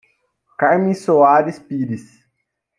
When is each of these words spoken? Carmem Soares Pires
Carmem 0.57 0.95
Soares 0.95 1.59
Pires 1.59 2.25